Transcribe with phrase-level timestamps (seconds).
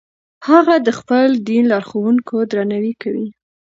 [0.49, 3.27] هغه د خپل دین لارښوونکو درناوی کوي.